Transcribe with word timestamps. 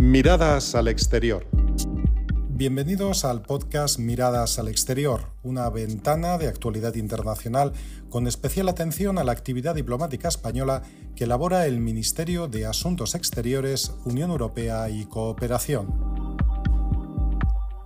Miradas 0.00 0.74
al 0.74 0.88
exterior. 0.88 1.46
Bienvenidos 2.48 3.26
al 3.26 3.42
podcast 3.42 3.98
Miradas 3.98 4.58
al 4.58 4.68
exterior, 4.68 5.26
una 5.42 5.68
ventana 5.68 6.38
de 6.38 6.48
actualidad 6.48 6.94
internacional 6.94 7.74
con 8.08 8.26
especial 8.26 8.70
atención 8.70 9.18
a 9.18 9.24
la 9.24 9.32
actividad 9.32 9.74
diplomática 9.74 10.28
española 10.28 10.80
que 11.14 11.24
elabora 11.24 11.66
el 11.66 11.80
Ministerio 11.80 12.48
de 12.48 12.64
Asuntos 12.64 13.14
Exteriores, 13.14 13.92
Unión 14.06 14.30
Europea 14.30 14.88
y 14.88 15.04
Cooperación. 15.04 16.38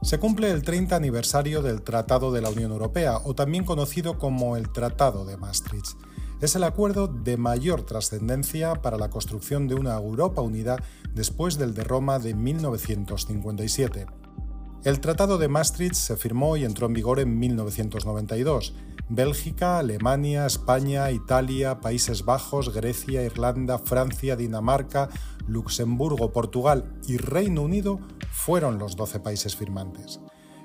Se 0.00 0.18
cumple 0.18 0.50
el 0.50 0.62
30 0.62 0.96
aniversario 0.96 1.60
del 1.60 1.82
Tratado 1.82 2.32
de 2.32 2.40
la 2.40 2.48
Unión 2.48 2.72
Europea, 2.72 3.18
o 3.22 3.34
también 3.34 3.66
conocido 3.66 4.18
como 4.18 4.56
el 4.56 4.72
Tratado 4.72 5.26
de 5.26 5.36
Maastricht 5.36 5.98
es 6.40 6.54
el 6.54 6.64
acuerdo 6.64 7.08
de 7.08 7.36
mayor 7.36 7.82
trascendencia 7.82 8.74
para 8.74 8.96
la 8.96 9.10
construcción 9.10 9.66
de 9.66 9.74
una 9.74 9.94
Europa 9.94 10.40
unida 10.40 10.76
después 11.14 11.58
del 11.58 11.74
de 11.74 11.84
Roma 11.84 12.18
de 12.18 12.34
1957. 12.34 14.06
El 14.84 15.00
Tratado 15.00 15.38
de 15.38 15.48
Maastricht 15.48 15.96
se 15.96 16.16
firmó 16.16 16.56
y 16.56 16.64
entró 16.64 16.86
en 16.86 16.92
vigor 16.92 17.18
en 17.18 17.38
1992. 17.38 18.74
Bélgica, 19.08 19.78
Alemania, 19.78 20.46
España, 20.46 21.10
Italia, 21.10 21.80
Países 21.80 22.24
Bajos, 22.24 22.72
Grecia, 22.72 23.24
Irlanda, 23.24 23.78
Francia, 23.78 24.36
Dinamarca, 24.36 25.08
Luxemburgo, 25.48 26.30
Portugal 26.30 26.92
y 27.08 27.16
Reino 27.16 27.62
Unido 27.62 27.98
fueron 28.30 28.78
los 28.78 28.94
12 28.96 29.18
países 29.20 29.56
firmantes. 29.56 30.20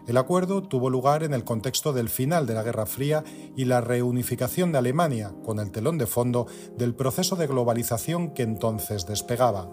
El 0.06 0.18
acuerdo 0.18 0.62
tuvo 0.62 0.90
lugar 0.90 1.24
en 1.24 1.34
el 1.34 1.46
contexto 1.46 1.94
del 1.94 2.10
final 2.10 2.46
de 2.46 2.54
la 2.54 2.64
Guerra 2.64 2.86
Fría 2.86 3.24
y 3.56 3.64
la 3.66 3.80
reunificación 3.80 4.74
de 4.74 4.80
Alemania, 4.80 5.34
con 5.46 5.60
el 5.60 5.72
telón 5.72 5.98
de 5.98 6.08
fondo 6.08 6.46
del 6.78 6.94
proceso 6.94 7.38
de 7.38 7.48
globalización 7.48 8.34
que 8.34 8.44
entonces 8.44 9.06
despegaba. 9.06 9.70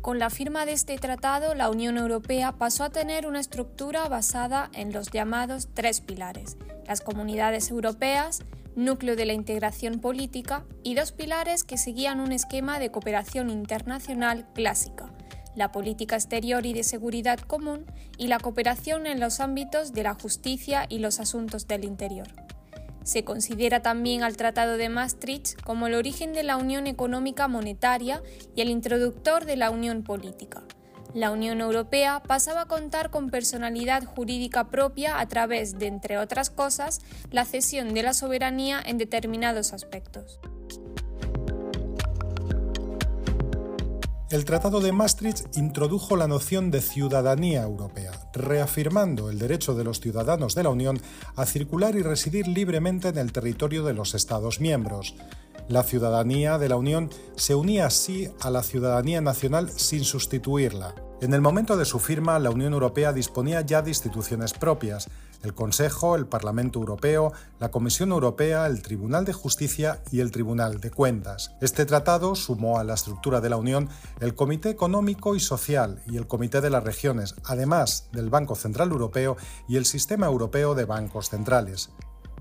Con 0.00 0.18
la 0.18 0.30
firma 0.30 0.64
de 0.64 0.72
este 0.72 0.96
tratado, 0.96 1.54
la 1.54 1.68
Unión 1.68 1.98
Europea 1.98 2.52
pasó 2.52 2.84
a 2.84 2.90
tener 2.90 3.26
una 3.26 3.40
estructura 3.40 4.08
basada 4.08 4.70
en 4.72 4.92
los 4.92 5.10
llamados 5.10 5.68
tres 5.74 6.00
pilares, 6.00 6.56
las 6.86 7.02
comunidades 7.02 7.70
europeas, 7.70 8.40
núcleo 8.76 9.16
de 9.16 9.24
la 9.24 9.32
integración 9.32 10.00
política 10.00 10.64
y 10.84 10.94
dos 10.94 11.10
pilares 11.10 11.64
que 11.64 11.78
seguían 11.78 12.20
un 12.20 12.30
esquema 12.30 12.78
de 12.78 12.90
cooperación 12.90 13.50
internacional 13.50 14.46
clásica, 14.54 15.12
la 15.56 15.72
política 15.72 16.14
exterior 16.14 16.66
y 16.66 16.74
de 16.74 16.84
seguridad 16.84 17.40
común 17.40 17.86
y 18.18 18.28
la 18.28 18.38
cooperación 18.38 19.06
en 19.06 19.18
los 19.18 19.40
ámbitos 19.40 19.92
de 19.92 20.02
la 20.02 20.14
justicia 20.14 20.86
y 20.88 20.98
los 20.98 21.18
asuntos 21.18 21.66
del 21.66 21.84
interior. 21.84 22.28
Se 23.02 23.24
considera 23.24 23.82
también 23.82 24.22
al 24.22 24.36
Tratado 24.36 24.76
de 24.76 24.88
Maastricht 24.88 25.60
como 25.62 25.86
el 25.86 25.94
origen 25.94 26.32
de 26.32 26.42
la 26.42 26.56
Unión 26.56 26.86
Económica 26.86 27.48
Monetaria 27.48 28.22
y 28.54 28.60
el 28.60 28.68
introductor 28.68 29.46
de 29.46 29.56
la 29.56 29.70
Unión 29.70 30.02
Política 30.02 30.64
la 31.16 31.30
Unión 31.30 31.62
Europea 31.62 32.22
pasaba 32.26 32.62
a 32.62 32.66
contar 32.66 33.08
con 33.08 33.30
personalidad 33.30 34.04
jurídica 34.04 34.68
propia 34.68 35.18
a 35.18 35.26
través 35.26 35.78
de, 35.78 35.86
entre 35.86 36.18
otras 36.18 36.50
cosas, 36.50 37.00
la 37.30 37.46
cesión 37.46 37.94
de 37.94 38.02
la 38.02 38.12
soberanía 38.12 38.82
en 38.84 38.98
determinados 38.98 39.72
aspectos. 39.72 40.38
El 44.28 44.44
Tratado 44.44 44.80
de 44.80 44.92
Maastricht 44.92 45.56
introdujo 45.56 46.16
la 46.16 46.28
noción 46.28 46.70
de 46.70 46.82
ciudadanía 46.82 47.62
europea, 47.62 48.12
reafirmando 48.34 49.30
el 49.30 49.38
derecho 49.38 49.74
de 49.74 49.84
los 49.84 50.00
ciudadanos 50.00 50.54
de 50.54 50.64
la 50.64 50.68
Unión 50.68 51.00
a 51.34 51.46
circular 51.46 51.94
y 51.96 52.02
residir 52.02 52.46
libremente 52.46 53.08
en 53.08 53.16
el 53.16 53.32
territorio 53.32 53.84
de 53.84 53.94
los 53.94 54.14
Estados 54.14 54.60
miembros. 54.60 55.14
La 55.68 55.82
ciudadanía 55.82 56.58
de 56.58 56.68
la 56.68 56.76
Unión 56.76 57.08
se 57.36 57.54
unía 57.54 57.86
así 57.86 58.28
a 58.42 58.50
la 58.50 58.62
ciudadanía 58.62 59.22
nacional 59.22 59.70
sin 59.70 60.04
sustituirla. 60.04 61.05
En 61.22 61.32
el 61.32 61.40
momento 61.40 61.78
de 61.78 61.86
su 61.86 61.98
firma, 61.98 62.38
la 62.38 62.50
Unión 62.50 62.74
Europea 62.74 63.14
disponía 63.14 63.62
ya 63.62 63.80
de 63.80 63.88
instituciones 63.88 64.52
propias, 64.52 65.08
el 65.42 65.54
Consejo, 65.54 66.14
el 66.14 66.26
Parlamento 66.26 66.78
Europeo, 66.78 67.32
la 67.58 67.70
Comisión 67.70 68.10
Europea, 68.10 68.66
el 68.66 68.82
Tribunal 68.82 69.24
de 69.24 69.32
Justicia 69.32 70.02
y 70.12 70.20
el 70.20 70.30
Tribunal 70.30 70.78
de 70.78 70.90
Cuentas. 70.90 71.52
Este 71.62 71.86
tratado 71.86 72.34
sumó 72.34 72.78
a 72.78 72.84
la 72.84 72.92
estructura 72.92 73.40
de 73.40 73.48
la 73.48 73.56
Unión 73.56 73.88
el 74.20 74.34
Comité 74.34 74.68
Económico 74.68 75.34
y 75.34 75.40
Social 75.40 76.02
y 76.06 76.18
el 76.18 76.26
Comité 76.26 76.60
de 76.60 76.68
las 76.68 76.84
Regiones, 76.84 77.34
además 77.44 78.10
del 78.12 78.28
Banco 78.28 78.54
Central 78.54 78.90
Europeo 78.90 79.38
y 79.68 79.76
el 79.76 79.86
Sistema 79.86 80.26
Europeo 80.26 80.74
de 80.74 80.84
Bancos 80.84 81.30
Centrales. 81.30 81.88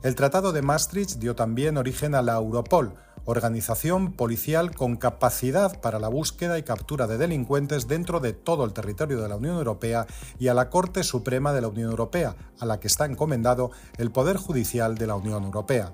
El 0.04 0.16
Tratado 0.16 0.52
de 0.52 0.62
Maastricht 0.62 1.16
dio 1.16 1.34
también 1.34 1.78
origen 1.78 2.14
a 2.14 2.22
la 2.22 2.34
Europol, 2.34 2.94
organización 3.26 4.14
policial 4.14 4.74
con 4.74 4.96
capacidad 4.96 5.82
para 5.82 6.00
la 6.00 6.08
búsqueda 6.08 6.58
y 6.58 6.64
captura 6.64 7.08
de 7.08 7.18
delincuentes 7.18 7.88
dentro 7.88 8.20
de 8.20 8.34
todo 8.34 8.64
el 8.66 8.74
territorio 8.74 9.22
de 9.22 9.30
la 9.30 9.36
Unión 9.36 9.58
Europea 9.58 10.06
y 10.40 10.48
a 10.48 10.54
la 10.54 10.70
Corte 10.70 11.04
Suprema 11.04 11.52
de 11.54 11.62
la 11.62 11.68
Unión 11.68 11.90
Europea, 11.90 12.36
a 12.60 12.66
la 12.66 12.80
que 12.80 12.88
está 12.88 13.06
encomendado 13.06 13.72
el 13.98 14.12
Poder 14.12 14.38
Judicial 14.38 14.96
de 14.96 15.08
la 15.08 15.16
Unión 15.16 15.44
Europea. 15.44 15.94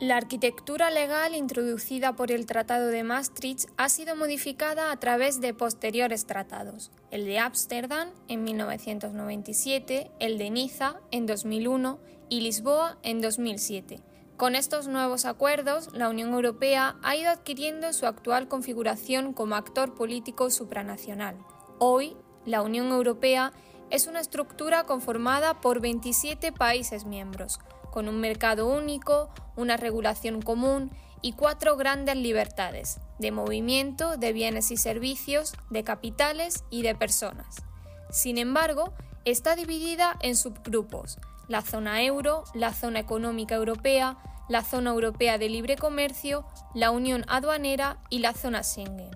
La 0.00 0.16
arquitectura 0.16 0.90
legal 0.90 1.36
introducida 1.36 2.16
por 2.16 2.32
el 2.32 2.46
Tratado 2.46 2.88
de 2.88 3.04
Maastricht 3.04 3.68
ha 3.76 3.88
sido 3.88 4.16
modificada 4.16 4.90
a 4.90 4.96
través 4.98 5.40
de 5.40 5.54
posteriores 5.54 6.26
tratados, 6.26 6.90
el 7.12 7.26
de 7.26 7.38
Ámsterdam 7.38 8.08
en 8.26 8.42
1997, 8.42 10.10
el 10.18 10.36
de 10.36 10.50
Niza 10.50 10.96
en 11.12 11.26
2001 11.26 12.00
y 12.28 12.40
Lisboa 12.40 12.98
en 13.04 13.20
2007. 13.20 14.00
Con 14.36 14.56
estos 14.56 14.88
nuevos 14.88 15.26
acuerdos, 15.26 15.90
la 15.92 16.08
Unión 16.08 16.34
Europea 16.34 16.96
ha 17.04 17.14
ido 17.14 17.30
adquiriendo 17.30 17.92
su 17.92 18.06
actual 18.06 18.48
configuración 18.48 19.32
como 19.32 19.54
actor 19.54 19.94
político 19.94 20.50
supranacional. 20.50 21.36
Hoy, 21.78 22.16
la 22.44 22.62
Unión 22.62 22.88
Europea 22.88 23.52
es 23.90 24.08
una 24.08 24.18
estructura 24.18 24.86
conformada 24.86 25.60
por 25.60 25.80
27 25.80 26.50
países 26.50 27.04
miembros, 27.04 27.60
con 27.94 28.08
un 28.08 28.18
mercado 28.20 28.66
único, 28.66 29.30
una 29.54 29.76
regulación 29.76 30.42
común 30.42 30.90
y 31.22 31.34
cuatro 31.34 31.76
grandes 31.76 32.16
libertades, 32.16 32.98
de 33.20 33.30
movimiento, 33.30 34.16
de 34.16 34.32
bienes 34.32 34.72
y 34.72 34.76
servicios, 34.76 35.52
de 35.70 35.84
capitales 35.84 36.64
y 36.70 36.82
de 36.82 36.96
personas. 36.96 37.62
Sin 38.10 38.36
embargo, 38.36 38.92
está 39.24 39.54
dividida 39.54 40.18
en 40.22 40.34
subgrupos, 40.34 41.18
la 41.46 41.62
zona 41.62 42.02
euro, 42.02 42.42
la 42.52 42.74
zona 42.74 42.98
económica 42.98 43.54
europea, 43.54 44.18
la 44.48 44.64
zona 44.64 44.90
europea 44.90 45.38
de 45.38 45.48
libre 45.48 45.76
comercio, 45.76 46.44
la 46.74 46.90
unión 46.90 47.24
aduanera 47.28 47.98
y 48.10 48.18
la 48.18 48.32
zona 48.32 48.64
Schengen. 48.64 49.12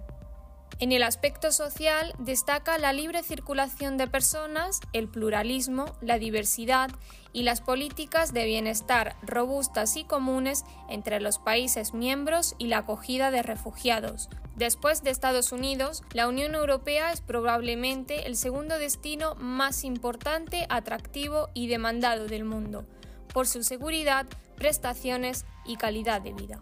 En 0.81 0.93
el 0.93 1.03
aspecto 1.03 1.51
social 1.51 2.15
destaca 2.21 2.79
la 2.79 2.93
libre 2.93 3.25
circulación 3.25 3.97
de 3.97 4.07
personas, 4.07 4.81
el 4.93 5.09
pluralismo, 5.09 5.87
la 6.01 6.21
diversidad 6.21 6.91
y 7.33 7.43
las 7.43 7.61
políticas 7.61 8.33
de 8.33 8.45
bienestar 8.45 9.17
robustas 9.23 9.97
y 9.97 10.05
comunes 10.05 10.65
entre 10.89 11.19
los 11.19 11.41
países 11.41 11.95
miembros 11.95 12.55
y 12.59 12.69
la 12.69 12.79
acogida 12.79 13.33
de 13.33 13.43
refugiados. 13.43 14.29
Después 14.55 15.03
de 15.03 15.11
Estados 15.11 15.51
Unidos, 15.51 16.05
la 16.13 16.29
Unión 16.29 16.55
Europea 16.55 17.11
es 17.11 17.23
probablemente 17.23 18.29
el 18.29 18.37
segundo 18.37 18.79
destino 18.79 19.35
más 19.35 19.83
importante, 19.83 20.65
atractivo 20.69 21.49
y 21.55 21.67
demandado 21.67 22.29
del 22.29 22.45
mundo, 22.45 22.87
por 23.35 23.49
su 23.49 23.65
seguridad, 23.65 24.27
prestaciones 24.55 25.45
y 25.67 25.75
calidad 25.75 26.23
de 26.23 26.35
vida. 26.35 26.61